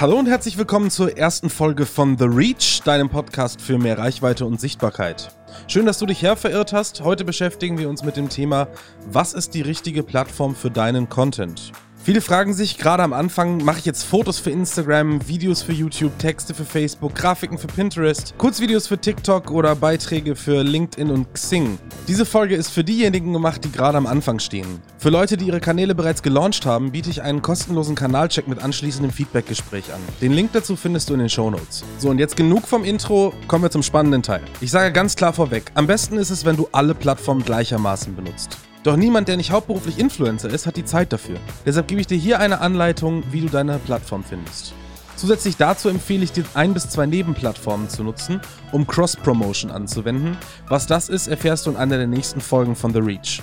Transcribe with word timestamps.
Hallo 0.00 0.16
und 0.16 0.28
herzlich 0.28 0.56
willkommen 0.56 0.92
zur 0.92 1.18
ersten 1.18 1.50
Folge 1.50 1.84
von 1.84 2.16
The 2.16 2.26
Reach, 2.26 2.82
deinem 2.84 3.08
Podcast 3.08 3.60
für 3.60 3.78
mehr 3.78 3.98
Reichweite 3.98 4.46
und 4.46 4.60
Sichtbarkeit. 4.60 5.34
Schön, 5.66 5.86
dass 5.86 5.98
du 5.98 6.06
dich 6.06 6.22
herverirrt 6.22 6.72
hast. 6.72 7.02
Heute 7.02 7.24
beschäftigen 7.24 7.78
wir 7.78 7.88
uns 7.88 8.04
mit 8.04 8.16
dem 8.16 8.28
Thema, 8.28 8.68
was 9.10 9.32
ist 9.32 9.54
die 9.54 9.62
richtige 9.62 10.04
Plattform 10.04 10.54
für 10.54 10.70
deinen 10.70 11.08
Content? 11.08 11.72
Viele 12.08 12.22
fragen 12.22 12.54
sich 12.54 12.78
gerade 12.78 13.02
am 13.02 13.12
Anfang, 13.12 13.62
mache 13.62 13.80
ich 13.80 13.84
jetzt 13.84 14.02
Fotos 14.04 14.38
für 14.38 14.48
Instagram, 14.48 15.28
Videos 15.28 15.60
für 15.60 15.74
YouTube, 15.74 16.18
Texte 16.18 16.54
für 16.54 16.64
Facebook, 16.64 17.14
Grafiken 17.14 17.58
für 17.58 17.66
Pinterest, 17.66 18.32
Kurzvideos 18.38 18.86
für 18.86 18.96
TikTok 18.96 19.50
oder 19.50 19.76
Beiträge 19.76 20.34
für 20.34 20.62
LinkedIn 20.62 21.10
und 21.10 21.34
Xing. 21.34 21.78
Diese 22.08 22.24
Folge 22.24 22.54
ist 22.56 22.70
für 22.70 22.82
diejenigen 22.82 23.34
gemacht, 23.34 23.62
die 23.62 23.70
gerade 23.70 23.98
am 23.98 24.06
Anfang 24.06 24.38
stehen. 24.38 24.80
Für 24.96 25.10
Leute, 25.10 25.36
die 25.36 25.48
ihre 25.48 25.60
Kanäle 25.60 25.94
bereits 25.94 26.22
gelauncht 26.22 26.64
haben, 26.64 26.92
biete 26.92 27.10
ich 27.10 27.20
einen 27.20 27.42
kostenlosen 27.42 27.94
Kanalcheck 27.94 28.48
mit 28.48 28.64
anschließendem 28.64 29.12
Feedbackgespräch 29.12 29.92
an. 29.92 30.00
Den 30.22 30.32
Link 30.32 30.52
dazu 30.54 30.76
findest 30.76 31.10
du 31.10 31.12
in 31.12 31.20
den 31.20 31.28
Shownotes. 31.28 31.84
So, 31.98 32.08
und 32.08 32.16
jetzt 32.16 32.38
genug 32.38 32.66
vom 32.66 32.84
Intro, 32.84 33.34
kommen 33.48 33.64
wir 33.64 33.70
zum 33.70 33.82
spannenden 33.82 34.22
Teil. 34.22 34.40
Ich 34.62 34.70
sage 34.70 34.94
ganz 34.94 35.14
klar 35.14 35.34
vorweg, 35.34 35.70
am 35.74 35.86
besten 35.86 36.16
ist 36.16 36.30
es, 36.30 36.46
wenn 36.46 36.56
du 36.56 36.70
alle 36.72 36.94
Plattformen 36.94 37.44
gleichermaßen 37.44 38.16
benutzt. 38.16 38.56
Doch 38.82 38.96
niemand, 38.96 39.28
der 39.28 39.36
nicht 39.36 39.50
hauptberuflich 39.50 39.98
Influencer 39.98 40.48
ist, 40.50 40.66
hat 40.66 40.76
die 40.76 40.84
Zeit 40.84 41.12
dafür. 41.12 41.38
Deshalb 41.66 41.88
gebe 41.88 42.00
ich 42.00 42.06
dir 42.06 42.16
hier 42.16 42.40
eine 42.40 42.60
Anleitung, 42.60 43.24
wie 43.30 43.40
du 43.40 43.48
deine 43.48 43.78
Plattform 43.78 44.22
findest. 44.24 44.72
Zusätzlich 45.16 45.56
dazu 45.56 45.88
empfehle 45.88 46.22
ich 46.22 46.30
dir, 46.30 46.44
ein 46.54 46.74
bis 46.74 46.88
zwei 46.88 47.04
Nebenplattformen 47.04 47.88
zu 47.88 48.04
nutzen, 48.04 48.40
um 48.70 48.86
Cross-Promotion 48.86 49.72
anzuwenden. 49.72 50.38
Was 50.68 50.86
das 50.86 51.08
ist, 51.08 51.26
erfährst 51.26 51.66
du 51.66 51.70
in 51.70 51.76
einer 51.76 51.96
der 51.96 52.06
nächsten 52.06 52.40
Folgen 52.40 52.76
von 52.76 52.92
The 52.92 53.00
Reach. 53.00 53.42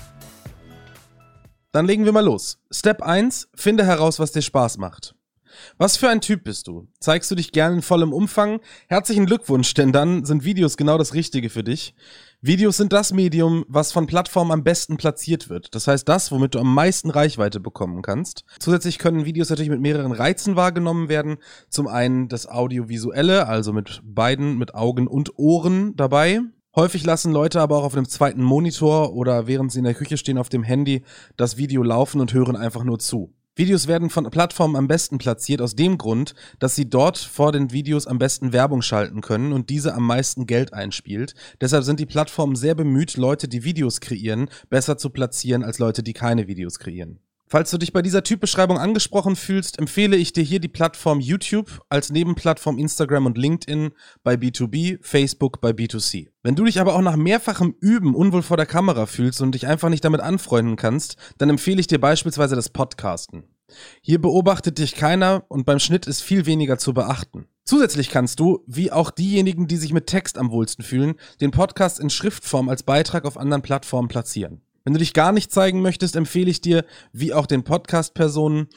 Dann 1.73 1.85
legen 1.85 2.05
wir 2.05 2.13
mal 2.13 2.23
los. 2.23 2.59
Step 2.71 3.01
1. 3.01 3.49
Finde 3.53 3.85
heraus, 3.85 4.19
was 4.19 4.31
dir 4.31 4.41
Spaß 4.41 4.77
macht. 4.77 5.15
Was 5.77 5.97
für 5.97 6.09
ein 6.09 6.21
Typ 6.21 6.43
bist 6.43 6.67
du? 6.67 6.87
Zeigst 6.99 7.29
du 7.31 7.35
dich 7.35 7.51
gern 7.51 7.75
in 7.75 7.81
vollem 7.81 8.13
Umfang? 8.13 8.59
Herzlichen 8.87 9.25
Glückwunsch, 9.25 9.73
denn 9.73 9.91
dann 9.91 10.25
sind 10.25 10.43
Videos 10.45 10.77
genau 10.77 10.97
das 10.97 11.13
Richtige 11.13 11.49
für 11.49 11.63
dich. 11.63 11.95
Videos 12.41 12.77
sind 12.77 12.93
das 12.93 13.11
Medium, 13.11 13.65
was 13.67 13.91
von 13.91 14.07
Plattformen 14.07 14.51
am 14.51 14.63
besten 14.63 14.97
platziert 14.97 15.49
wird. 15.49 15.73
Das 15.73 15.87
heißt, 15.87 16.07
das, 16.07 16.31
womit 16.31 16.55
du 16.55 16.59
am 16.59 16.73
meisten 16.73 17.09
Reichweite 17.09 17.59
bekommen 17.59 18.01
kannst. 18.01 18.45
Zusätzlich 18.59 18.99
können 18.99 19.25
Videos 19.25 19.49
natürlich 19.49 19.71
mit 19.71 19.81
mehreren 19.81 20.11
Reizen 20.11 20.55
wahrgenommen 20.55 21.09
werden. 21.09 21.37
Zum 21.69 21.87
einen 21.87 22.27
das 22.27 22.47
Audiovisuelle, 22.47 23.47
also 23.47 23.73
mit 23.73 24.01
beiden, 24.03 24.57
mit 24.57 24.75
Augen 24.75 25.07
und 25.07 25.37
Ohren 25.37 25.95
dabei. 25.95 26.41
Häufig 26.75 27.05
lassen 27.05 27.31
Leute 27.31 27.61
aber 27.61 27.77
auch 27.77 27.83
auf 27.83 27.95
einem 27.95 28.07
zweiten 28.07 28.43
Monitor 28.43 29.13
oder 29.13 29.47
während 29.47 29.71
sie 29.71 29.79
in 29.79 29.85
der 29.85 29.93
Küche 29.93 30.17
stehen 30.17 30.37
auf 30.37 30.49
dem 30.49 30.63
Handy 30.63 31.03
das 31.37 31.55
Video 31.55 31.83
laufen 31.83 32.19
und 32.19 32.33
hören 32.33 32.57
einfach 32.57 32.83
nur 32.83 32.99
zu. 32.99 33.33
Videos 33.57 33.87
werden 33.87 34.09
von 34.09 34.29
Plattformen 34.29 34.75
am 34.75 34.89
besten 34.89 35.17
platziert 35.17 35.61
aus 35.61 35.77
dem 35.77 35.97
Grund, 35.97 36.35
dass 36.59 36.75
sie 36.75 36.89
dort 36.89 37.17
vor 37.17 37.53
den 37.53 37.71
Videos 37.71 38.05
am 38.05 38.19
besten 38.19 38.51
Werbung 38.51 38.81
schalten 38.81 39.21
können 39.21 39.53
und 39.53 39.69
diese 39.69 39.93
am 39.93 40.05
meisten 40.05 40.45
Geld 40.45 40.73
einspielt. 40.73 41.35
Deshalb 41.61 41.85
sind 41.85 42.01
die 42.01 42.05
Plattformen 42.05 42.57
sehr 42.57 42.75
bemüht, 42.75 43.15
Leute, 43.15 43.47
die 43.47 43.63
Videos 43.63 44.01
kreieren, 44.01 44.49
besser 44.69 44.97
zu 44.97 45.09
platzieren 45.09 45.63
als 45.63 45.79
Leute, 45.79 46.03
die 46.03 46.11
keine 46.11 46.47
Videos 46.49 46.79
kreieren. 46.79 47.21
Falls 47.55 47.71
du 47.71 47.77
dich 47.77 47.93
bei 47.93 48.01
dieser 48.01 48.21
Typbeschreibung 48.21 48.77
angesprochen 48.77 49.37
fühlst, 49.37 49.79
empfehle 49.79 50.17
ich 50.17 50.33
dir 50.33 50.43
hier 50.43 50.59
die 50.59 50.67
Plattform 50.67 51.21
YouTube 51.21 51.79
als 51.87 52.09
Nebenplattform 52.09 52.77
Instagram 52.77 53.27
und 53.27 53.37
LinkedIn 53.37 53.91
bei 54.25 54.33
B2B, 54.33 54.97
Facebook 55.01 55.61
bei 55.61 55.69
B2C. 55.69 56.27
Wenn 56.43 56.55
du 56.55 56.65
dich 56.65 56.81
aber 56.81 56.95
auch 56.95 57.01
nach 57.01 57.15
mehrfachem 57.15 57.73
Üben 57.79 58.13
unwohl 58.13 58.41
vor 58.41 58.57
der 58.57 58.65
Kamera 58.65 59.05
fühlst 59.05 59.39
und 59.39 59.55
dich 59.55 59.67
einfach 59.67 59.87
nicht 59.87 60.03
damit 60.03 60.19
anfreunden 60.19 60.75
kannst, 60.75 61.15
dann 61.37 61.49
empfehle 61.49 61.79
ich 61.79 61.87
dir 61.87 61.97
beispielsweise 61.97 62.57
das 62.57 62.71
Podcasten. 62.71 63.45
Hier 64.01 64.19
beobachtet 64.19 64.77
dich 64.77 64.93
keiner 64.93 65.45
und 65.47 65.65
beim 65.65 65.79
Schnitt 65.79 66.07
ist 66.07 66.23
viel 66.23 66.45
weniger 66.45 66.77
zu 66.77 66.93
beachten. 66.93 67.47
Zusätzlich 67.63 68.09
kannst 68.09 68.41
du, 68.41 68.65
wie 68.67 68.91
auch 68.91 69.11
diejenigen, 69.11 69.67
die 69.67 69.77
sich 69.77 69.93
mit 69.93 70.07
Text 70.07 70.37
am 70.37 70.51
wohlsten 70.51 70.83
fühlen, 70.83 71.13
den 71.39 71.51
Podcast 71.51 72.01
in 72.01 72.09
Schriftform 72.09 72.67
als 72.67 72.83
Beitrag 72.83 73.23
auf 73.23 73.37
anderen 73.37 73.61
Plattformen 73.61 74.09
platzieren. 74.09 74.61
Wenn 74.85 74.93
du 74.93 74.99
dich 74.99 75.13
gar 75.13 75.31
nicht 75.31 75.51
zeigen 75.51 75.81
möchtest, 75.81 76.15
empfehle 76.15 76.49
ich 76.49 76.61
dir, 76.61 76.85
wie 77.11 77.33
auch 77.33 77.47
den 77.47 77.63
Podcast-Personen, 77.63 78.67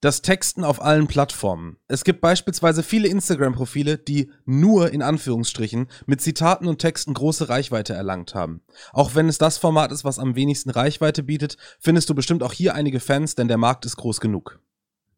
das 0.00 0.22
Texten 0.22 0.64
auf 0.64 0.80
allen 0.80 1.08
Plattformen. 1.08 1.76
Es 1.88 2.04
gibt 2.04 2.22
beispielsweise 2.22 2.82
viele 2.82 3.08
Instagram-Profile, 3.08 3.98
die 3.98 4.30
nur 4.46 4.92
in 4.92 5.02
Anführungsstrichen 5.02 5.88
mit 6.06 6.22
Zitaten 6.22 6.68
und 6.68 6.78
Texten 6.78 7.12
große 7.12 7.50
Reichweite 7.50 7.92
erlangt 7.92 8.34
haben. 8.34 8.62
Auch 8.92 9.14
wenn 9.14 9.28
es 9.28 9.36
das 9.36 9.58
Format 9.58 9.92
ist, 9.92 10.04
was 10.04 10.18
am 10.18 10.36
wenigsten 10.36 10.70
Reichweite 10.70 11.22
bietet, 11.22 11.58
findest 11.80 12.08
du 12.08 12.14
bestimmt 12.14 12.42
auch 12.42 12.54
hier 12.54 12.74
einige 12.74 13.00
Fans, 13.00 13.34
denn 13.34 13.48
der 13.48 13.58
Markt 13.58 13.84
ist 13.84 13.96
groß 13.96 14.20
genug. 14.20 14.60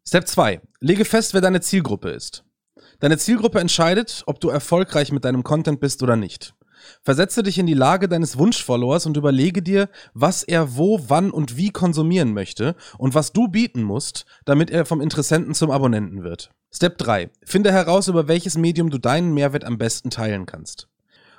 Step 0.05 0.27
2. 0.27 0.61
Lege 0.81 1.05
fest, 1.05 1.33
wer 1.33 1.41
deine 1.41 1.61
Zielgruppe 1.61 2.09
ist. 2.09 2.43
Deine 2.99 3.17
Zielgruppe 3.17 3.59
entscheidet, 3.59 4.23
ob 4.25 4.41
du 4.41 4.49
erfolgreich 4.49 5.13
mit 5.13 5.23
deinem 5.23 5.43
Content 5.43 5.79
bist 5.79 6.03
oder 6.03 6.17
nicht. 6.17 6.55
Versetze 7.03 7.43
dich 7.43 7.57
in 7.57 7.65
die 7.65 7.73
Lage 7.73 8.07
deines 8.07 8.37
Wunschfollowers 8.37 9.05
und 9.05 9.17
überlege 9.17 9.61
dir, 9.61 9.89
was 10.13 10.43
er 10.43 10.75
wo, 10.75 10.99
wann 11.07 11.31
und 11.31 11.57
wie 11.57 11.69
konsumieren 11.69 12.33
möchte 12.33 12.75
und 12.97 13.13
was 13.15 13.33
du 13.33 13.47
bieten 13.47 13.83
musst, 13.83 14.25
damit 14.45 14.71
er 14.71 14.85
vom 14.85 15.01
Interessenten 15.01 15.53
zum 15.53 15.71
Abonnenten 15.71 16.23
wird. 16.23 16.51
Step 16.73 16.97
3. 16.97 17.29
Finde 17.43 17.71
heraus, 17.71 18.07
über 18.07 18.27
welches 18.27 18.57
Medium 18.57 18.89
du 18.89 18.97
deinen 18.97 19.33
Mehrwert 19.33 19.65
am 19.65 19.77
besten 19.77 20.09
teilen 20.09 20.45
kannst. 20.45 20.87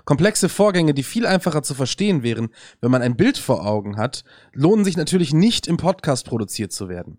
Komplexe 0.05 0.49
Vorgänge, 0.49 0.95
die 0.95 1.05
viel 1.05 1.27
einfacher 1.27 1.63
zu 1.63 1.75
verstehen 1.75 2.23
wären, 2.23 2.49
wenn 2.81 2.91
man 2.91 3.03
ein 3.03 3.17
Bild 3.17 3.39
vor 3.39 3.65
Augen 3.65 3.97
hat, 3.97 4.25
lohnen 4.53 4.85
sich 4.85 4.97
natürlich 4.97 5.33
nicht 5.33 5.69
im 5.69 5.77
Podcast 5.77 6.27
produziert 6.27 6.73
zu 6.73 6.89
werden. 6.89 7.19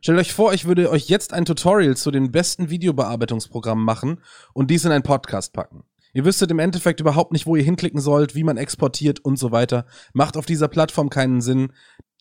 Stellt 0.00 0.18
euch 0.18 0.34
vor, 0.34 0.52
ich 0.52 0.66
würde 0.66 0.90
euch 0.90 1.08
jetzt 1.08 1.32
ein 1.32 1.46
Tutorial 1.46 1.96
zu 1.96 2.10
den 2.10 2.30
besten 2.30 2.68
Videobearbeitungsprogrammen 2.68 3.84
machen 3.84 4.20
und 4.52 4.70
dies 4.70 4.84
in 4.84 4.92
einen 4.92 5.02
Podcast 5.02 5.54
packen. 5.54 5.84
Ihr 6.14 6.24
wüsstet 6.24 6.50
im 6.50 6.60
Endeffekt 6.60 7.00
überhaupt 7.00 7.32
nicht, 7.32 7.44
wo 7.44 7.56
ihr 7.56 7.64
hinklicken 7.64 8.00
sollt, 8.00 8.34
wie 8.34 8.44
man 8.44 8.56
exportiert 8.56 9.20
und 9.24 9.36
so 9.36 9.50
weiter. 9.50 9.84
Macht 10.12 10.36
auf 10.36 10.46
dieser 10.46 10.68
Plattform 10.68 11.10
keinen 11.10 11.40
Sinn. 11.40 11.72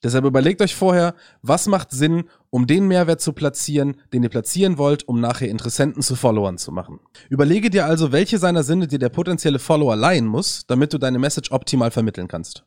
Deshalb 0.03 0.25
überlegt 0.25 0.61
euch 0.61 0.75
vorher, 0.75 1.15
was 1.41 1.67
macht 1.67 1.91
Sinn, 1.91 2.25
um 2.49 2.67
den 2.67 2.87
Mehrwert 2.87 3.21
zu 3.21 3.31
platzieren, 3.31 3.95
den 4.11 4.23
ihr 4.23 4.29
platzieren 4.29 4.77
wollt, 4.77 5.07
um 5.07 5.21
nachher 5.21 5.47
Interessenten 5.47 6.01
zu 6.01 6.15
Followern 6.15 6.57
zu 6.57 6.73
machen. 6.73 6.99
Überlege 7.29 7.69
dir 7.69 7.85
also, 7.85 8.11
welche 8.11 8.37
seiner 8.37 8.63
Sinne 8.63 8.87
dir 8.87 8.99
der 8.99 9.09
potenzielle 9.09 9.59
Follower 9.59 9.95
leihen 9.95 10.25
muss, 10.25 10.65
damit 10.67 10.91
du 10.91 10.97
deine 10.97 11.19
Message 11.19 11.51
optimal 11.51 11.91
vermitteln 11.91 12.27
kannst. 12.27 12.65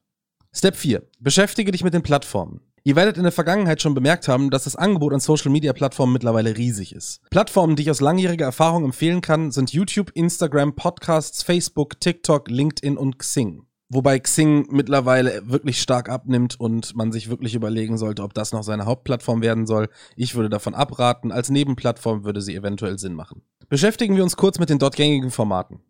Step 0.55 0.77
4. 0.77 1.03
Beschäftige 1.21 1.73
dich 1.73 1.85
mit 1.85 1.93
den 1.93 2.03
Plattformen. 2.03 2.61
Ihr 2.87 2.95
werdet 2.95 3.17
in 3.17 3.25
der 3.25 3.33
Vergangenheit 3.33 3.83
schon 3.83 3.95
bemerkt 3.95 4.29
haben, 4.29 4.49
dass 4.49 4.63
das 4.63 4.77
Angebot 4.77 5.13
an 5.13 5.19
Social 5.19 5.51
Media 5.51 5.73
Plattformen 5.73 6.13
mittlerweile 6.13 6.57
riesig 6.57 6.95
ist. 6.95 7.21
Plattformen, 7.31 7.75
die 7.75 7.83
ich 7.83 7.91
aus 7.91 8.01
langjähriger 8.01 8.45
Erfahrung 8.45 8.85
empfehlen 8.85 9.23
kann, 9.23 9.51
sind 9.51 9.73
YouTube, 9.73 10.13
Instagram, 10.15 10.77
Podcasts, 10.77 11.43
Facebook, 11.43 11.99
TikTok, 11.99 12.49
LinkedIn 12.49 12.97
und 12.97 13.19
Xing. 13.19 13.67
Wobei 13.89 14.21
Xing 14.21 14.69
mittlerweile 14.71 15.51
wirklich 15.51 15.83
stark 15.83 16.09
abnimmt 16.09 16.61
und 16.61 16.95
man 16.95 17.11
sich 17.11 17.29
wirklich 17.29 17.57
überlegen 17.57 17.99
sollte, 17.99 18.23
ob 18.23 18.35
das 18.35 18.53
noch 18.53 18.63
seine 18.63 18.87
Hauptplattform 18.87 19.43
werden 19.43 19.67
soll. 19.67 19.89
Ich 20.15 20.37
würde 20.37 20.49
davon 20.49 20.77
abraten. 20.77 21.33
Als 21.33 21.51
Nebenplattform 21.51 22.23
würde 22.23 22.41
sie 22.41 22.55
eventuell 22.55 23.01
Sinn 23.01 23.15
machen. 23.15 23.43
Beschäftigen 23.69 24.15
wir 24.15 24.23
uns 24.23 24.37
kurz 24.37 24.61
mit 24.61 24.71
den 24.71 24.79
dort 24.79 24.95
gängigen 24.95 25.33
Formaten. 25.33 25.81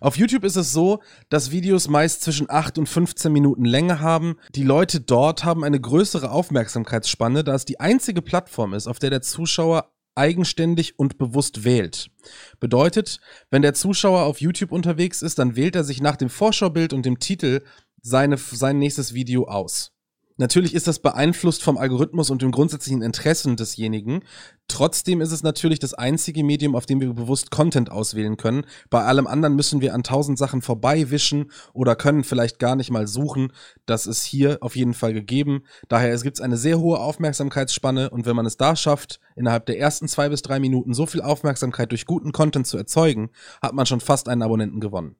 Auf 0.00 0.16
YouTube 0.16 0.44
ist 0.44 0.56
es 0.56 0.72
so, 0.72 1.00
dass 1.28 1.50
Videos 1.50 1.88
meist 1.88 2.22
zwischen 2.22 2.50
8 2.50 2.78
und 2.78 2.88
15 2.88 3.32
Minuten 3.32 3.64
Länge 3.64 4.00
haben. 4.00 4.36
Die 4.54 4.62
Leute 4.62 5.00
dort 5.00 5.44
haben 5.44 5.64
eine 5.64 5.80
größere 5.80 6.30
Aufmerksamkeitsspanne, 6.30 7.44
da 7.44 7.54
es 7.54 7.64
die 7.64 7.80
einzige 7.80 8.22
Plattform 8.22 8.74
ist, 8.74 8.86
auf 8.86 8.98
der 8.98 9.10
der 9.10 9.22
Zuschauer 9.22 9.90
eigenständig 10.14 10.98
und 10.98 11.18
bewusst 11.18 11.64
wählt. 11.64 12.10
Bedeutet, 12.58 13.20
wenn 13.50 13.62
der 13.62 13.74
Zuschauer 13.74 14.22
auf 14.22 14.40
YouTube 14.40 14.72
unterwegs 14.72 15.22
ist, 15.22 15.38
dann 15.38 15.56
wählt 15.56 15.76
er 15.76 15.84
sich 15.84 16.00
nach 16.00 16.16
dem 16.16 16.30
Vorschaubild 16.30 16.92
und 16.92 17.04
dem 17.04 17.18
Titel 17.18 17.62
seine, 18.02 18.36
sein 18.38 18.78
nächstes 18.78 19.14
Video 19.14 19.46
aus. 19.46 19.95
Natürlich 20.38 20.74
ist 20.74 20.86
das 20.86 20.98
beeinflusst 20.98 21.62
vom 21.62 21.78
Algorithmus 21.78 22.28
und 22.28 22.42
dem 22.42 22.50
grundsätzlichen 22.50 23.00
Interessen 23.00 23.56
desjenigen. 23.56 24.20
Trotzdem 24.68 25.22
ist 25.22 25.32
es 25.32 25.42
natürlich 25.42 25.78
das 25.78 25.94
einzige 25.94 26.44
Medium, 26.44 26.76
auf 26.76 26.84
dem 26.84 27.00
wir 27.00 27.10
bewusst 27.14 27.50
Content 27.50 27.90
auswählen 27.90 28.36
können. 28.36 28.66
Bei 28.90 29.04
allem 29.04 29.26
anderen 29.26 29.56
müssen 29.56 29.80
wir 29.80 29.94
an 29.94 30.02
tausend 30.02 30.36
Sachen 30.36 30.60
vorbeiwischen 30.60 31.50
oder 31.72 31.96
können 31.96 32.22
vielleicht 32.22 32.58
gar 32.58 32.76
nicht 32.76 32.90
mal 32.90 33.06
suchen. 33.06 33.50
Das 33.86 34.06
ist 34.06 34.24
hier 34.24 34.58
auf 34.60 34.76
jeden 34.76 34.92
Fall 34.92 35.14
gegeben. 35.14 35.62
Daher 35.88 36.12
es 36.12 36.22
gibt 36.22 36.38
eine 36.42 36.58
sehr 36.58 36.78
hohe 36.80 37.00
Aufmerksamkeitsspanne 37.00 38.10
und 38.10 38.26
wenn 38.26 38.36
man 38.36 38.44
es 38.44 38.58
da 38.58 38.76
schafft, 38.76 39.20
innerhalb 39.36 39.64
der 39.64 39.78
ersten 39.78 40.06
zwei 40.06 40.28
bis 40.28 40.42
drei 40.42 40.60
Minuten 40.60 40.92
so 40.92 41.06
viel 41.06 41.22
Aufmerksamkeit 41.22 41.90
durch 41.92 42.04
guten 42.04 42.32
Content 42.32 42.66
zu 42.66 42.76
erzeugen, 42.76 43.30
hat 43.62 43.72
man 43.72 43.86
schon 43.86 44.00
fast 44.00 44.28
einen 44.28 44.42
Abonnenten 44.42 44.80
gewonnen. 44.80 45.16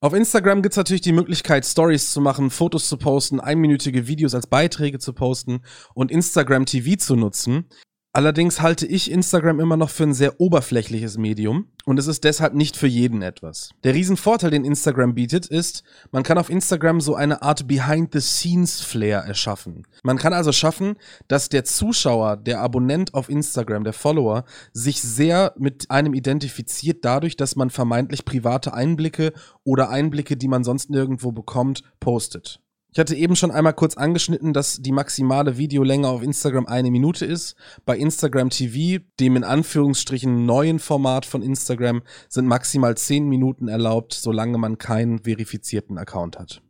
Auf 0.00 0.14
Instagram 0.14 0.62
gibt's 0.62 0.76
natürlich 0.76 1.00
die 1.00 1.12
Möglichkeit, 1.12 1.66
Stories 1.66 2.12
zu 2.12 2.20
machen, 2.20 2.50
Fotos 2.50 2.88
zu 2.88 2.98
posten, 2.98 3.40
einminütige 3.40 4.06
Videos 4.06 4.32
als 4.32 4.46
Beiträge 4.46 5.00
zu 5.00 5.12
posten 5.12 5.62
und 5.92 6.12
Instagram 6.12 6.66
TV 6.66 6.96
zu 6.96 7.16
nutzen. 7.16 7.68
Allerdings 8.14 8.62
halte 8.62 8.86
ich 8.86 9.10
Instagram 9.10 9.60
immer 9.60 9.76
noch 9.76 9.90
für 9.90 10.04
ein 10.04 10.14
sehr 10.14 10.40
oberflächliches 10.40 11.18
Medium 11.18 11.66
und 11.84 11.98
es 11.98 12.06
ist 12.06 12.24
deshalb 12.24 12.54
nicht 12.54 12.76
für 12.76 12.86
jeden 12.86 13.20
etwas. 13.20 13.70
Der 13.84 13.94
Riesenvorteil, 13.94 14.50
den 14.50 14.64
Instagram 14.64 15.14
bietet, 15.14 15.46
ist, 15.46 15.84
man 16.10 16.22
kann 16.22 16.38
auf 16.38 16.48
Instagram 16.48 17.02
so 17.02 17.14
eine 17.14 17.42
Art 17.42 17.68
Behind-the-Scenes-Flair 17.68 19.20
erschaffen. 19.20 19.86
Man 20.02 20.16
kann 20.16 20.32
also 20.32 20.52
schaffen, 20.52 20.96
dass 21.28 21.50
der 21.50 21.64
Zuschauer, 21.64 22.38
der 22.38 22.60
Abonnent 22.60 23.12
auf 23.12 23.28
Instagram, 23.28 23.84
der 23.84 23.92
Follower, 23.92 24.44
sich 24.72 25.02
sehr 25.02 25.52
mit 25.58 25.90
einem 25.90 26.14
identifiziert 26.14 27.04
dadurch, 27.04 27.36
dass 27.36 27.56
man 27.56 27.68
vermeintlich 27.68 28.24
private 28.24 28.72
Einblicke 28.72 29.34
oder 29.64 29.90
Einblicke, 29.90 30.38
die 30.38 30.48
man 30.48 30.64
sonst 30.64 30.88
nirgendwo 30.88 31.30
bekommt, 31.30 31.82
postet. 32.00 32.60
Ich 32.90 32.98
hatte 32.98 33.14
eben 33.14 33.36
schon 33.36 33.50
einmal 33.50 33.74
kurz 33.74 33.96
angeschnitten, 33.98 34.54
dass 34.54 34.78
die 34.80 34.92
maximale 34.92 35.58
Videolänge 35.58 36.08
auf 36.08 36.22
Instagram 36.22 36.66
eine 36.66 36.90
Minute 36.90 37.26
ist. 37.26 37.54
Bei 37.84 37.98
Instagram 37.98 38.48
TV, 38.48 39.04
dem 39.20 39.36
in 39.36 39.44
Anführungsstrichen 39.44 40.46
neuen 40.46 40.78
Format 40.78 41.26
von 41.26 41.42
Instagram, 41.42 42.02
sind 42.30 42.46
maximal 42.46 42.96
zehn 42.96 43.28
Minuten 43.28 43.68
erlaubt, 43.68 44.14
solange 44.14 44.56
man 44.56 44.78
keinen 44.78 45.18
verifizierten 45.18 45.98
Account 45.98 46.38
hat. 46.38 46.62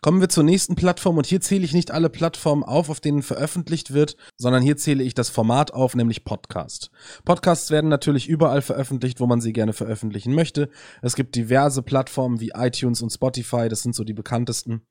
Kommen 0.00 0.20
wir 0.20 0.28
zur 0.28 0.44
nächsten 0.44 0.76
Plattform 0.76 1.18
und 1.18 1.26
hier 1.26 1.40
zähle 1.40 1.64
ich 1.64 1.74
nicht 1.74 1.90
alle 1.90 2.08
Plattformen 2.08 2.62
auf, 2.62 2.88
auf 2.88 3.00
denen 3.00 3.22
veröffentlicht 3.22 3.92
wird, 3.92 4.16
sondern 4.36 4.62
hier 4.62 4.76
zähle 4.76 5.02
ich 5.02 5.12
das 5.12 5.28
Format 5.28 5.74
auf, 5.74 5.96
nämlich 5.96 6.24
Podcast. 6.24 6.90
Podcasts 7.24 7.72
werden 7.72 7.90
natürlich 7.90 8.28
überall 8.28 8.62
veröffentlicht, 8.62 9.18
wo 9.18 9.26
man 9.26 9.40
sie 9.40 9.52
gerne 9.52 9.72
veröffentlichen 9.72 10.34
möchte. 10.34 10.70
Es 11.02 11.16
gibt 11.16 11.34
diverse 11.34 11.82
Plattformen 11.82 12.38
wie 12.38 12.52
iTunes 12.54 13.02
und 13.02 13.10
Spotify, 13.10 13.68
das 13.68 13.82
sind 13.82 13.94
so 13.94 14.04
die 14.04 14.14
bekanntesten. 14.14 14.82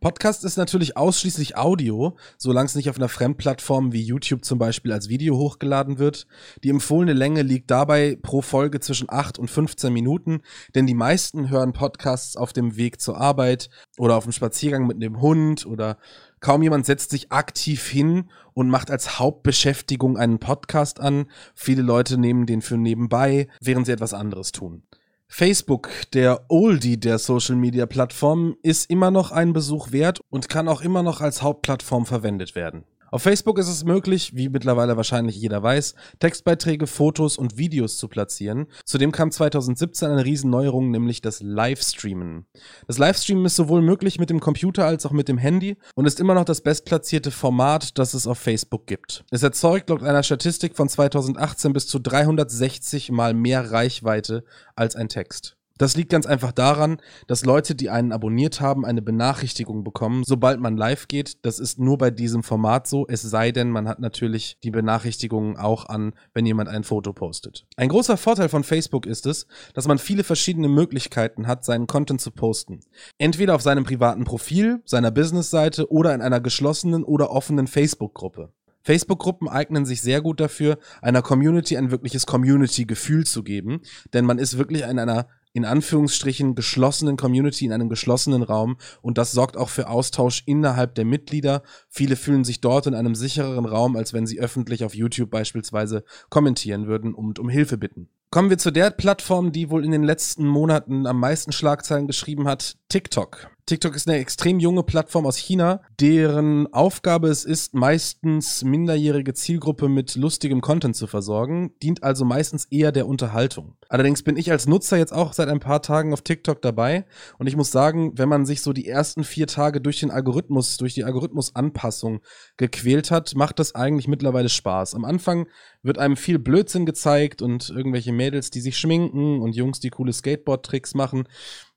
Podcast 0.00 0.44
ist 0.44 0.56
natürlich 0.56 0.96
ausschließlich 0.96 1.56
Audio, 1.56 2.16
solange 2.38 2.66
es 2.66 2.74
nicht 2.74 2.90
auf 2.90 2.96
einer 2.96 3.08
Fremdplattform 3.08 3.92
wie 3.92 4.02
YouTube 4.02 4.44
zum 4.44 4.58
Beispiel 4.58 4.92
als 4.92 5.08
Video 5.08 5.36
hochgeladen 5.36 5.98
wird. 5.98 6.26
Die 6.64 6.70
empfohlene 6.70 7.12
Länge 7.12 7.42
liegt 7.42 7.70
dabei 7.70 8.18
pro 8.20 8.42
Folge 8.42 8.80
zwischen 8.80 9.10
8 9.10 9.38
und 9.38 9.50
15 9.50 9.92
Minuten, 9.92 10.40
denn 10.74 10.86
die 10.86 10.94
meisten 10.94 11.50
hören 11.50 11.72
Podcasts 11.72 12.36
auf 12.36 12.52
dem 12.52 12.76
Weg 12.76 13.00
zur 13.00 13.18
Arbeit 13.18 13.70
oder 13.98 14.16
auf 14.16 14.24
dem 14.24 14.32
Spaziergang 14.32 14.86
mit 14.86 15.02
dem 15.02 15.20
Hund 15.20 15.66
oder 15.66 15.98
kaum 16.40 16.62
jemand 16.62 16.86
setzt 16.86 17.10
sich 17.10 17.32
aktiv 17.32 17.86
hin 17.86 18.30
und 18.54 18.68
macht 18.68 18.90
als 18.90 19.18
Hauptbeschäftigung 19.18 20.16
einen 20.16 20.38
Podcast 20.38 21.00
an. 21.00 21.26
Viele 21.54 21.82
Leute 21.82 22.18
nehmen 22.18 22.46
den 22.46 22.62
für 22.62 22.76
nebenbei, 22.76 23.48
während 23.60 23.86
sie 23.86 23.92
etwas 23.92 24.14
anderes 24.14 24.52
tun. 24.52 24.82
Facebook, 25.28 25.90
der 26.12 26.46
Oldie 26.48 26.98
der 26.98 27.18
Social 27.18 27.56
Media 27.56 27.86
Plattformen, 27.86 28.56
ist 28.62 28.88
immer 28.90 29.10
noch 29.10 29.32
einen 29.32 29.52
Besuch 29.52 29.92
wert 29.92 30.20
und 30.30 30.48
kann 30.48 30.68
auch 30.68 30.80
immer 30.80 31.02
noch 31.02 31.20
als 31.20 31.42
Hauptplattform 31.42 32.06
verwendet 32.06 32.54
werden. 32.54 32.84
Auf 33.16 33.22
Facebook 33.22 33.58
ist 33.58 33.68
es 33.68 33.82
möglich, 33.82 34.36
wie 34.36 34.50
mittlerweile 34.50 34.98
wahrscheinlich 34.98 35.36
jeder 35.36 35.62
weiß, 35.62 35.94
Textbeiträge, 36.18 36.86
Fotos 36.86 37.38
und 37.38 37.56
Videos 37.56 37.96
zu 37.96 38.08
platzieren. 38.08 38.66
Zudem 38.84 39.10
kam 39.10 39.30
2017 39.30 40.10
eine 40.10 40.26
Riesenneuerung, 40.26 40.90
nämlich 40.90 41.22
das 41.22 41.40
Livestreamen. 41.40 42.44
Das 42.86 42.98
Livestreamen 42.98 43.46
ist 43.46 43.56
sowohl 43.56 43.80
möglich 43.80 44.18
mit 44.18 44.28
dem 44.28 44.40
Computer 44.40 44.84
als 44.84 45.06
auch 45.06 45.12
mit 45.12 45.28
dem 45.28 45.38
Handy 45.38 45.78
und 45.94 46.04
ist 46.04 46.20
immer 46.20 46.34
noch 46.34 46.44
das 46.44 46.60
bestplatzierte 46.60 47.30
Format, 47.30 47.96
das 47.96 48.12
es 48.12 48.26
auf 48.26 48.36
Facebook 48.36 48.86
gibt. 48.86 49.24
Es 49.30 49.42
erzeugt 49.42 49.88
laut 49.88 50.02
einer 50.02 50.22
Statistik 50.22 50.76
von 50.76 50.90
2018 50.90 51.72
bis 51.72 51.86
zu 51.86 51.98
360 51.98 53.12
mal 53.12 53.32
mehr 53.32 53.72
Reichweite 53.72 54.44
als 54.74 54.94
ein 54.94 55.08
Text. 55.08 55.55
Das 55.78 55.96
liegt 55.96 56.10
ganz 56.10 56.26
einfach 56.26 56.52
daran, 56.52 56.98
dass 57.26 57.44
Leute, 57.44 57.74
die 57.74 57.90
einen 57.90 58.12
abonniert 58.12 58.60
haben, 58.60 58.84
eine 58.84 59.02
Benachrichtigung 59.02 59.84
bekommen, 59.84 60.24
sobald 60.24 60.60
man 60.60 60.76
live 60.76 61.08
geht. 61.08 61.44
Das 61.44 61.58
ist 61.58 61.78
nur 61.78 61.98
bei 61.98 62.10
diesem 62.10 62.42
Format 62.42 62.86
so, 62.86 63.06
es 63.08 63.22
sei 63.22 63.52
denn, 63.52 63.70
man 63.70 63.88
hat 63.88 63.98
natürlich 63.98 64.58
die 64.62 64.70
Benachrichtigungen 64.70 65.56
auch 65.56 65.86
an, 65.86 66.14
wenn 66.32 66.46
jemand 66.46 66.68
ein 66.68 66.84
Foto 66.84 67.12
postet. 67.12 67.66
Ein 67.76 67.90
großer 67.90 68.16
Vorteil 68.16 68.48
von 68.48 68.64
Facebook 68.64 69.06
ist 69.06 69.26
es, 69.26 69.46
dass 69.74 69.86
man 69.86 69.98
viele 69.98 70.24
verschiedene 70.24 70.68
Möglichkeiten 70.68 71.46
hat, 71.46 71.64
seinen 71.64 71.86
Content 71.86 72.20
zu 72.20 72.30
posten. 72.30 72.80
Entweder 73.18 73.54
auf 73.54 73.62
seinem 73.62 73.84
privaten 73.84 74.24
Profil, 74.24 74.82
seiner 74.84 75.10
Businessseite 75.10 75.90
oder 75.90 76.14
in 76.14 76.22
einer 76.22 76.40
geschlossenen 76.40 77.04
oder 77.04 77.30
offenen 77.30 77.66
Facebook-Gruppe. 77.66 78.52
Facebook-Gruppen 78.86 79.48
eignen 79.48 79.84
sich 79.84 80.00
sehr 80.00 80.20
gut 80.20 80.38
dafür, 80.38 80.78
einer 81.02 81.20
Community 81.20 81.76
ein 81.76 81.90
wirkliches 81.90 82.24
Community-Gefühl 82.24 83.26
zu 83.26 83.42
geben, 83.42 83.80
denn 84.12 84.24
man 84.24 84.38
ist 84.38 84.58
wirklich 84.58 84.82
in 84.82 85.00
einer 85.00 85.26
in 85.56 85.64
Anführungsstrichen 85.64 86.54
geschlossenen 86.54 87.16
Community 87.16 87.64
in 87.64 87.72
einem 87.72 87.88
geschlossenen 87.88 88.42
Raum 88.42 88.76
und 89.00 89.16
das 89.16 89.32
sorgt 89.32 89.56
auch 89.56 89.70
für 89.70 89.88
Austausch 89.88 90.42
innerhalb 90.44 90.94
der 90.94 91.06
Mitglieder. 91.06 91.62
Viele 91.88 92.16
fühlen 92.16 92.44
sich 92.44 92.60
dort 92.60 92.86
in 92.86 92.94
einem 92.94 93.14
sichereren 93.14 93.64
Raum, 93.64 93.96
als 93.96 94.12
wenn 94.12 94.26
sie 94.26 94.38
öffentlich 94.38 94.84
auf 94.84 94.94
YouTube 94.94 95.30
beispielsweise 95.30 96.04
kommentieren 96.28 96.86
würden 96.86 97.14
und 97.14 97.38
um 97.38 97.48
Hilfe 97.48 97.78
bitten. 97.78 98.10
Kommen 98.28 98.50
wir 98.50 98.58
zu 98.58 98.70
der 98.70 98.90
Plattform, 98.90 99.50
die 99.50 99.70
wohl 99.70 99.82
in 99.82 99.92
den 99.92 100.02
letzten 100.02 100.46
Monaten 100.46 101.06
am 101.06 101.18
meisten 101.18 101.52
Schlagzeilen 101.52 102.06
geschrieben 102.06 102.46
hat, 102.46 102.76
TikTok. 102.90 103.48
TikTok 103.68 103.96
ist 103.96 104.08
eine 104.08 104.18
extrem 104.18 104.60
junge 104.60 104.84
Plattform 104.84 105.26
aus 105.26 105.36
China, 105.36 105.80
deren 105.98 106.72
Aufgabe 106.72 107.26
es 107.26 107.44
ist, 107.44 107.74
meistens 107.74 108.62
minderjährige 108.62 109.34
Zielgruppe 109.34 109.88
mit 109.88 110.14
lustigem 110.14 110.60
Content 110.60 110.94
zu 110.94 111.08
versorgen, 111.08 111.72
dient 111.82 112.04
also 112.04 112.24
meistens 112.24 112.66
eher 112.66 112.92
der 112.92 113.08
Unterhaltung. 113.08 113.74
Allerdings 113.88 114.22
bin 114.22 114.36
ich 114.36 114.52
als 114.52 114.68
Nutzer 114.68 114.98
jetzt 114.98 115.12
auch 115.12 115.32
seit 115.32 115.48
ein 115.48 115.58
paar 115.58 115.82
Tagen 115.82 116.12
auf 116.12 116.22
TikTok 116.22 116.62
dabei 116.62 117.06
und 117.40 117.48
ich 117.48 117.56
muss 117.56 117.72
sagen, 117.72 118.12
wenn 118.14 118.28
man 118.28 118.46
sich 118.46 118.62
so 118.62 118.72
die 118.72 118.86
ersten 118.86 119.24
vier 119.24 119.48
Tage 119.48 119.80
durch 119.80 119.98
den 119.98 120.12
Algorithmus, 120.12 120.76
durch 120.76 120.94
die 120.94 121.02
Algorithmusanpassung 121.02 122.20
gequält 122.58 123.10
hat, 123.10 123.34
macht 123.34 123.58
das 123.58 123.74
eigentlich 123.74 124.06
mittlerweile 124.06 124.48
Spaß. 124.48 124.94
Am 124.94 125.04
Anfang 125.04 125.48
wird 125.82 125.98
einem 125.98 126.16
viel 126.16 126.38
Blödsinn 126.38 126.86
gezeigt 126.86 127.42
und 127.42 127.70
irgendwelche 127.70 128.12
Mädels, 128.12 128.50
die 128.50 128.60
sich 128.60 128.78
schminken 128.78 129.40
und 129.40 129.56
Jungs, 129.56 129.80
die 129.80 129.90
coole 129.90 130.12
Skateboard-Tricks 130.12 130.94
machen. 130.94 131.24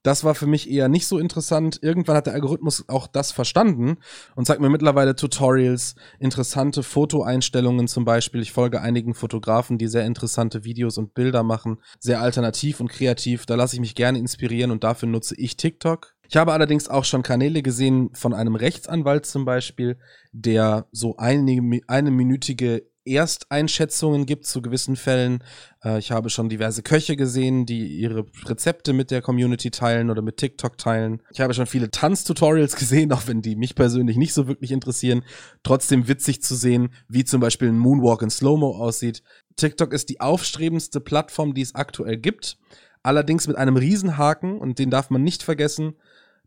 Das 0.02 0.24
war 0.24 0.34
für 0.34 0.48
mich 0.48 0.70
eher 0.70 0.88
nicht 0.88 1.08
so 1.08 1.18
interessant. 1.18 1.80
Irgendwann 1.82 2.16
hat 2.16 2.28
der 2.28 2.34
Algorithmus 2.34 2.86
auch 2.88 3.06
das 3.06 3.34
verstanden 3.34 3.98
und 4.36 4.46
zeigt 4.46 4.62
mir 4.62 4.70
mittlerweile 4.70 5.16
Tutorials, 5.16 5.96
interessante 6.20 6.84
Fotoeinstellungen 6.84 7.88
zum 7.90 8.06
Beispiel. 8.06 8.42
Ich 8.42 8.54
folge 8.54 8.82
einigen 8.82 9.14
Fotografen, 9.14 9.78
die 9.78 9.88
sehr 9.88 10.06
interessante 10.06 10.64
Videos 10.64 10.98
und 10.98 11.14
Bilder 11.14 11.44
machen, 11.44 11.80
sehr 12.00 12.22
alternativ 12.22 12.80
und 12.80 12.90
kreativ. 12.90 13.46
Da 13.46 13.56
lasse 13.56 13.76
ich 13.76 13.82
mich 13.82 13.96
gerne 13.96 14.20
inspirieren 14.20 14.72
und 14.72 14.86
dafür 14.86 15.10
nutze 15.10 15.36
ich 15.36 15.58
TikTok. 15.58 16.16
Ich 16.30 16.38
habe 16.38 16.54
allerdings 16.54 16.88
auch 16.88 17.06
schon 17.06 17.24
Kanäle 17.24 17.64
gesehen 17.64 18.12
von 18.14 18.34
einem 18.36 18.56
Rechtsanwalt 18.56 19.26
zum 19.26 19.46
Beispiel, 19.46 19.98
der 20.32 20.88
so 20.92 21.18
eine, 21.18 21.82
eine 21.88 22.12
minütige 22.12 22.84
Ersteinschätzungen 23.14 24.26
gibt 24.26 24.46
zu 24.46 24.62
gewissen 24.62 24.96
Fällen. 24.96 25.44
Äh, 25.84 26.00
ich 26.00 26.12
habe 26.12 26.30
schon 26.30 26.50
diverse 26.50 26.84
Köche 26.84 27.16
gesehen, 27.16 27.66
die 27.66 27.98
ihre 27.98 28.26
Rezepte 28.46 28.94
mit 28.94 29.12
der 29.12 29.22
Community 29.22 29.72
teilen 29.72 30.10
oder 30.10 30.22
mit 30.22 30.38
TikTok 30.38 30.78
teilen. 30.78 31.22
Ich 31.32 31.42
habe 31.42 31.54
schon 31.54 31.66
viele 31.66 31.92
Tanztutorials 31.92 32.76
gesehen, 32.78 33.12
auch 33.12 33.28
wenn 33.28 33.42
die 33.42 33.56
mich 33.56 33.76
persönlich 33.76 34.18
nicht 34.18 34.34
so 34.34 34.48
wirklich 34.48 34.72
interessieren. 34.72 35.24
Trotzdem 35.64 36.08
witzig 36.08 36.42
zu 36.42 36.56
sehen, 36.56 36.90
wie 37.08 37.24
zum 37.24 37.42
Beispiel 37.42 37.70
ein 37.70 37.80
Moonwalk 37.80 38.22
in 38.22 38.30
Slow-Mo 38.30 38.78
aussieht. 38.78 39.24
TikTok 39.56 39.94
ist 39.94 40.10
die 40.10 40.22
aufstrebendste 40.22 41.00
Plattform, 41.02 41.54
die 41.54 41.62
es 41.62 41.76
aktuell 41.76 42.18
gibt. 42.18 42.58
Allerdings 43.04 43.48
mit 43.48 43.58
einem 43.58 43.78
Riesenhaken 43.78 44.58
und 44.58 44.80
den 44.80 44.90
darf 44.90 45.10
man 45.10 45.24
nicht 45.24 45.44
vergessen. 45.44 45.96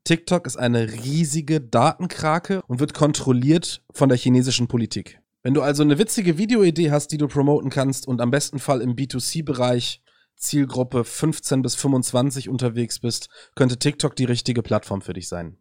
TikTok 0.04 0.46
ist 0.46 0.56
eine 0.56 0.92
riesige 0.92 1.60
Datenkrake 1.60 2.62
und 2.66 2.80
wird 2.80 2.92
kontrolliert 2.92 3.82
von 3.92 4.08
der 4.08 4.18
chinesischen 4.18 4.66
Politik. 4.66 5.21
Wenn 5.42 5.54
du 5.54 5.62
also 5.62 5.82
eine 5.82 5.98
witzige 5.98 6.38
Videoidee 6.38 6.90
hast, 6.90 7.08
die 7.08 7.18
du 7.18 7.26
promoten 7.26 7.70
kannst 7.70 8.06
und 8.06 8.20
am 8.20 8.30
besten 8.30 8.60
Fall 8.60 8.80
im 8.80 8.94
B2C-Bereich 8.94 10.02
Zielgruppe 10.36 11.04
15 11.04 11.62
bis 11.62 11.74
25 11.74 12.48
unterwegs 12.48 13.00
bist, 13.00 13.28
könnte 13.54 13.78
TikTok 13.78 14.14
die 14.14 14.24
richtige 14.24 14.62
Plattform 14.62 15.02
für 15.02 15.12
dich 15.12 15.28
sein. 15.28 15.58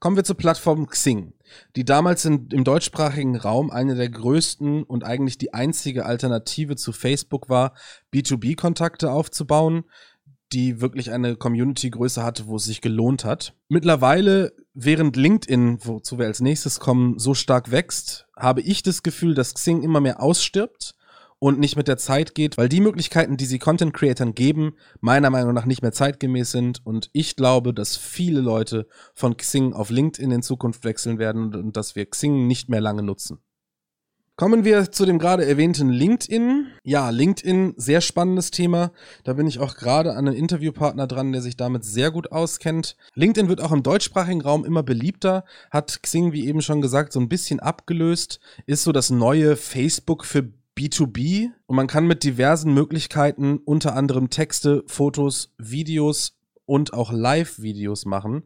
Kommen 0.00 0.16
wir 0.16 0.24
zur 0.24 0.36
Plattform 0.36 0.86
Xing, 0.86 1.32
die 1.76 1.84
damals 1.84 2.24
in, 2.26 2.48
im 2.48 2.64
deutschsprachigen 2.64 3.36
Raum 3.36 3.70
eine 3.70 3.94
der 3.94 4.10
größten 4.10 4.82
und 4.82 5.04
eigentlich 5.04 5.38
die 5.38 5.54
einzige 5.54 6.04
Alternative 6.04 6.76
zu 6.76 6.92
Facebook 6.92 7.48
war, 7.48 7.74
B2B-Kontakte 8.12 9.10
aufzubauen, 9.10 9.84
die 10.54 10.80
wirklich 10.80 11.10
eine 11.10 11.36
Community-Größe 11.36 12.22
hatte, 12.22 12.46
wo 12.46 12.56
es 12.56 12.64
sich 12.64 12.80
gelohnt 12.80 13.24
hat. 13.24 13.54
Mittlerweile, 13.68 14.52
während 14.72 15.16
LinkedIn, 15.16 15.78
wozu 15.82 16.18
wir 16.18 16.26
als 16.26 16.40
nächstes 16.40 16.78
kommen, 16.78 17.18
so 17.18 17.34
stark 17.34 17.72
wächst, 17.72 18.28
habe 18.36 18.60
ich 18.60 18.82
das 18.82 19.02
Gefühl, 19.02 19.34
dass 19.34 19.54
Xing 19.54 19.82
immer 19.82 20.00
mehr 20.00 20.22
ausstirbt 20.22 20.94
und 21.40 21.58
nicht 21.58 21.76
mit 21.76 21.88
der 21.88 21.98
Zeit 21.98 22.34
geht, 22.34 22.56
weil 22.56 22.68
die 22.68 22.80
Möglichkeiten, 22.80 23.36
die 23.36 23.46
sie 23.46 23.58
Content 23.58 23.92
Creatern 23.92 24.34
geben, 24.34 24.76
meiner 25.00 25.30
Meinung 25.30 25.52
nach 25.52 25.66
nicht 25.66 25.82
mehr 25.82 25.92
zeitgemäß 25.92 26.52
sind 26.52 26.80
und 26.86 27.10
ich 27.12 27.34
glaube, 27.34 27.74
dass 27.74 27.96
viele 27.96 28.40
Leute 28.40 28.86
von 29.14 29.36
Xing 29.36 29.72
auf 29.72 29.90
LinkedIn 29.90 30.30
in 30.30 30.42
Zukunft 30.42 30.84
wechseln 30.84 31.18
werden 31.18 31.54
und 31.54 31.76
dass 31.76 31.96
wir 31.96 32.06
Xing 32.06 32.46
nicht 32.46 32.68
mehr 32.68 32.80
lange 32.80 33.02
nutzen. 33.02 33.40
Kommen 34.36 34.64
wir 34.64 34.90
zu 34.90 35.06
dem 35.06 35.20
gerade 35.20 35.46
erwähnten 35.46 35.90
LinkedIn. 35.90 36.66
Ja, 36.82 37.10
LinkedIn, 37.10 37.74
sehr 37.76 38.00
spannendes 38.00 38.50
Thema. 38.50 38.90
Da 39.22 39.34
bin 39.34 39.46
ich 39.46 39.60
auch 39.60 39.76
gerade 39.76 40.16
an 40.16 40.26
einen 40.26 40.36
Interviewpartner 40.36 41.06
dran, 41.06 41.30
der 41.30 41.40
sich 41.40 41.56
damit 41.56 41.84
sehr 41.84 42.10
gut 42.10 42.32
auskennt. 42.32 42.96
LinkedIn 43.14 43.48
wird 43.48 43.60
auch 43.60 43.70
im 43.70 43.84
deutschsprachigen 43.84 44.40
Raum 44.40 44.64
immer 44.64 44.82
beliebter, 44.82 45.44
hat 45.70 46.02
Xing, 46.02 46.32
wie 46.32 46.48
eben 46.48 46.62
schon 46.62 46.80
gesagt, 46.80 47.12
so 47.12 47.20
ein 47.20 47.28
bisschen 47.28 47.60
abgelöst, 47.60 48.40
ist 48.66 48.82
so 48.82 48.90
das 48.90 49.10
neue 49.10 49.54
Facebook 49.54 50.24
für 50.24 50.50
B2B 50.76 51.50
und 51.66 51.76
man 51.76 51.86
kann 51.86 52.08
mit 52.08 52.24
diversen 52.24 52.74
Möglichkeiten 52.74 53.58
unter 53.58 53.94
anderem 53.94 54.30
Texte, 54.30 54.82
Fotos, 54.88 55.54
Videos 55.58 56.36
und 56.66 56.92
auch 56.92 57.12
Live-Videos 57.12 58.04
machen 58.04 58.42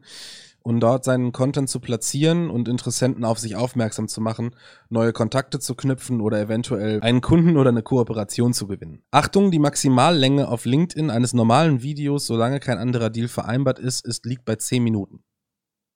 und 0.61 0.79
dort 0.79 1.03
seinen 1.03 1.31
Content 1.31 1.69
zu 1.69 1.79
platzieren 1.79 2.49
und 2.49 2.67
Interessenten 2.67 3.25
auf 3.25 3.39
sich 3.39 3.55
aufmerksam 3.55 4.07
zu 4.07 4.21
machen, 4.21 4.55
neue 4.89 5.13
Kontakte 5.13 5.59
zu 5.59 5.75
knüpfen 5.75 6.21
oder 6.21 6.39
eventuell 6.39 7.01
einen 7.01 7.21
Kunden 7.21 7.57
oder 7.57 7.69
eine 7.69 7.83
Kooperation 7.83 8.53
zu 8.53 8.67
gewinnen. 8.67 9.03
Achtung, 9.11 9.51
die 9.51 9.59
Maximallänge 9.59 10.47
auf 10.47 10.65
LinkedIn 10.65 11.09
eines 11.09 11.33
normalen 11.33 11.81
Videos, 11.81 12.25
solange 12.25 12.59
kein 12.59 12.77
anderer 12.77 13.09
Deal 13.09 13.27
vereinbart 13.27 13.79
ist, 13.79 14.05
ist 14.05 14.25
liegt 14.25 14.45
bei 14.45 14.55
10 14.55 14.83
Minuten. 14.83 15.23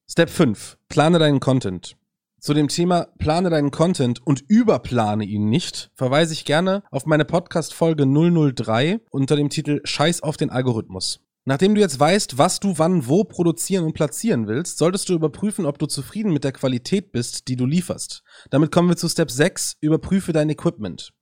Step 0.10 0.30
5. 0.30 0.78
Plane 0.90 1.20
deinen 1.20 1.40
Content. 1.40 1.98
Zu 2.40 2.54
dem 2.54 2.68
Thema 2.68 3.08
Plane 3.20 3.50
deinen 3.50 3.72
Content 3.72 4.20
und 4.28 4.44
überplane 4.50 5.24
ihn 5.24 5.50
nicht, 5.50 5.92
verweise 5.96 6.34
ich 6.34 6.44
gerne 6.44 6.84
auf 6.92 7.06
meine 7.06 7.24
Podcast-Folge 7.24 8.06
003 8.06 9.00
unter 9.12 9.38
dem 9.38 9.50
Titel 9.50 9.80
Scheiß 9.86 10.22
auf 10.24 10.36
den 10.36 10.50
Algorithmus. 10.50 11.22
Nachdem 11.46 11.76
du 11.76 11.82
jetzt 11.82 12.00
weißt, 12.00 12.38
was 12.38 12.60
du 12.60 12.78
wann 12.78 13.08
wo 13.08 13.26
produzieren 13.26 13.84
und 13.84 13.94
platzieren 13.94 14.48
willst, 14.48 14.78
solltest 14.78 15.10
du 15.10 15.14
überprüfen, 15.14 15.66
ob 15.66 15.78
du 15.78 15.88
zufrieden 15.88 16.32
mit 16.32 16.46
der 16.46 16.54
Qualität 16.54 17.12
bist, 17.12 17.50
die 17.50 17.58
du 17.58 17.66
lieferst. 17.66 18.24
Damit 18.50 18.72
kommen 18.72 18.90
wir 18.90 18.96
zu 18.96 19.10
Step 19.10 19.30
6, 19.30 19.78
überprüfe 19.82 20.32
dein 20.32 20.50
Equipment. 20.50 21.14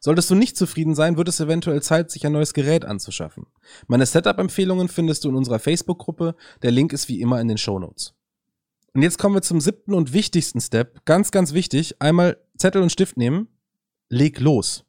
Solltest 0.00 0.30
du 0.30 0.34
nicht 0.34 0.56
zufrieden 0.56 0.94
sein, 0.94 1.16
wird 1.16 1.28
es 1.28 1.40
eventuell 1.40 1.82
Zeit, 1.82 2.10
sich 2.10 2.26
ein 2.26 2.32
neues 2.32 2.54
Gerät 2.54 2.84
anzuschaffen. 2.84 3.46
Meine 3.86 4.06
Setup-Empfehlungen 4.06 4.88
findest 4.88 5.24
du 5.24 5.28
in 5.28 5.36
unserer 5.36 5.58
Facebook-Gruppe, 5.58 6.34
der 6.62 6.70
Link 6.70 6.92
ist 6.92 7.08
wie 7.08 7.20
immer 7.20 7.40
in 7.40 7.48
den 7.48 7.58
Show 7.58 7.78
Notes. 7.78 8.14
Und 8.94 9.02
jetzt 9.02 9.18
kommen 9.18 9.34
wir 9.34 9.42
zum 9.42 9.60
siebten 9.60 9.94
und 9.94 10.12
wichtigsten 10.12 10.60
Step. 10.60 11.04
Ganz, 11.04 11.30
ganz 11.30 11.54
wichtig. 11.54 12.00
Einmal 12.00 12.36
Zettel 12.58 12.82
und 12.82 12.92
Stift 12.92 13.16
nehmen. 13.16 13.48
Leg 14.10 14.38
los. 14.38 14.84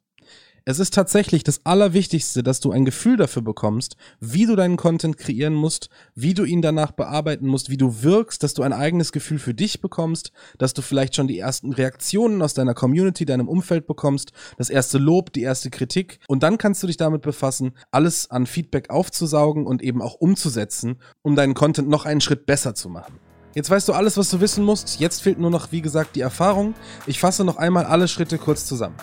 Es 0.66 0.78
ist 0.78 0.94
tatsächlich 0.94 1.44
das 1.44 1.60
Allerwichtigste, 1.66 2.42
dass 2.42 2.58
du 2.58 2.72
ein 2.72 2.86
Gefühl 2.86 3.18
dafür 3.18 3.42
bekommst, 3.42 3.96
wie 4.20 4.46
du 4.46 4.56
deinen 4.56 4.78
Content 4.78 5.18
kreieren 5.18 5.52
musst, 5.52 5.90
wie 6.14 6.32
du 6.32 6.44
ihn 6.44 6.62
danach 6.62 6.92
bearbeiten 6.92 7.46
musst, 7.46 7.68
wie 7.68 7.76
du 7.76 8.02
wirkst, 8.02 8.42
dass 8.42 8.54
du 8.54 8.62
ein 8.62 8.72
eigenes 8.72 9.12
Gefühl 9.12 9.38
für 9.38 9.52
dich 9.52 9.82
bekommst, 9.82 10.32
dass 10.56 10.72
du 10.72 10.80
vielleicht 10.80 11.16
schon 11.16 11.28
die 11.28 11.38
ersten 11.38 11.74
Reaktionen 11.74 12.40
aus 12.40 12.54
deiner 12.54 12.72
Community, 12.72 13.26
deinem 13.26 13.46
Umfeld 13.46 13.86
bekommst, 13.86 14.32
das 14.56 14.70
erste 14.70 14.96
Lob, 14.96 15.34
die 15.34 15.42
erste 15.42 15.68
Kritik 15.68 16.18
und 16.28 16.42
dann 16.42 16.56
kannst 16.56 16.82
du 16.82 16.86
dich 16.86 16.96
damit 16.96 17.20
befassen, 17.20 17.72
alles 17.90 18.30
an 18.30 18.46
Feedback 18.46 18.88
aufzusaugen 18.88 19.66
und 19.66 19.82
eben 19.82 20.00
auch 20.00 20.14
umzusetzen, 20.14 20.96
um 21.20 21.36
deinen 21.36 21.52
Content 21.52 21.90
noch 21.90 22.06
einen 22.06 22.22
Schritt 22.22 22.46
besser 22.46 22.74
zu 22.74 22.88
machen. 22.88 23.20
Jetzt 23.54 23.68
weißt 23.68 23.86
du 23.86 23.92
alles, 23.92 24.16
was 24.16 24.30
du 24.30 24.40
wissen 24.40 24.64
musst. 24.64 24.98
Jetzt 24.98 25.20
fehlt 25.22 25.38
nur 25.38 25.50
noch, 25.50 25.72
wie 25.72 25.82
gesagt, 25.82 26.16
die 26.16 26.22
Erfahrung. 26.22 26.74
Ich 27.06 27.20
fasse 27.20 27.44
noch 27.44 27.58
einmal 27.58 27.84
alle 27.84 28.08
Schritte 28.08 28.38
kurz 28.38 28.64
zusammen. 28.64 28.96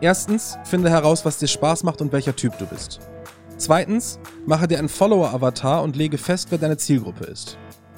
Erstens, 0.00 0.58
finde 0.64 0.90
heraus, 0.90 1.24
was 1.24 1.38
dir 1.38 1.46
Spaß 1.46 1.84
macht 1.84 2.00
und 2.00 2.12
welcher 2.12 2.34
Typ 2.34 2.58
du 2.58 2.66
bist. 2.66 3.00
Zweitens, 3.56 4.18
mache 4.46 4.66
dir 4.66 4.78
einen 4.78 4.88
Follower-Avatar 4.88 5.82
und 5.82 5.96
lege 5.96 6.18
fest, 6.18 6.48
wer 6.50 6.58
deine 6.58 6.76
Zielgruppe 6.76 7.24
ist. 7.24 7.56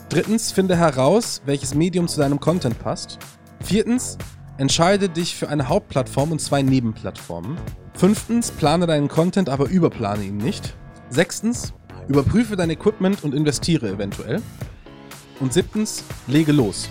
Drittens, 0.08 0.52
finde 0.52 0.76
heraus, 0.76 1.42
welches 1.46 1.74
Medium 1.74 2.06
zu 2.06 2.20
deinem 2.20 2.38
Content 2.38 2.78
passt. 2.78 3.18
Viertens, 3.60 4.18
entscheide 4.58 5.08
dich 5.08 5.34
für 5.34 5.48
eine 5.48 5.68
Hauptplattform 5.68 6.32
und 6.32 6.40
zwei 6.40 6.62
Nebenplattformen. 6.62 7.56
Fünftens, 7.94 8.50
plane 8.50 8.86
deinen 8.86 9.08
Content, 9.08 9.48
aber 9.48 9.68
überplane 9.68 10.24
ihn 10.24 10.36
nicht. 10.36 10.76
Sechstens, 11.08 11.72
überprüfe 12.08 12.56
dein 12.56 12.70
Equipment 12.70 13.24
und 13.24 13.34
investiere 13.34 13.88
eventuell. 13.88 14.42
Und 15.40 15.52
siebtens, 15.52 16.04
lege 16.26 16.52
los. 16.52 16.88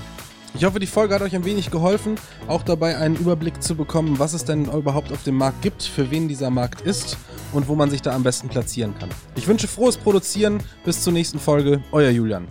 Ich 0.57 0.63
hoffe, 0.63 0.79
die 0.79 0.87
Folge 0.87 1.13
hat 1.13 1.21
euch 1.21 1.35
ein 1.35 1.43
wenig 1.43 1.69
geholfen, 1.69 2.15
auch 2.47 2.63
dabei 2.63 2.97
einen 2.97 3.17
Überblick 3.17 3.61
zu 3.61 3.75
bekommen, 3.75 4.19
was 4.19 4.33
es 4.33 4.45
denn 4.45 4.65
überhaupt 4.65 5.11
auf 5.11 5.23
dem 5.23 5.35
Markt 5.35 5.61
gibt, 5.61 5.83
für 5.83 6.11
wen 6.11 6.29
dieser 6.29 6.49
Markt 6.49 6.79
ist 6.79 7.17
und 7.51 7.67
wo 7.67 7.75
man 7.75 7.89
sich 7.89 8.01
da 8.01 8.11
am 8.11 8.23
besten 8.23 8.47
platzieren 8.47 8.95
kann. 8.97 9.09
Ich 9.35 9.47
wünsche 9.47 9.67
frohes 9.67 9.97
Produzieren. 9.97 10.63
Bis 10.85 11.03
zur 11.03 11.11
nächsten 11.11 11.39
Folge. 11.39 11.83
Euer 11.91 12.09
Julian. 12.09 12.47